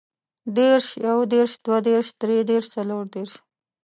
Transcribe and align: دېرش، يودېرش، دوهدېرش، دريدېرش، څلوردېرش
دېرش، 0.57 0.85
يودېرش، 1.07 1.51
دوهدېرش، 1.65 2.07
دريدېرش، 2.19 2.65
څلوردېرش 2.75 3.33